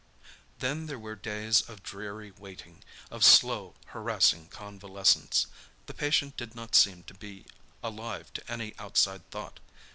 [0.57, 5.45] Then there were days of dreary waiting, of slow, harassing convalescence.
[5.85, 7.45] The patient did not seem to be
[7.83, 9.59] alive to any outside thought.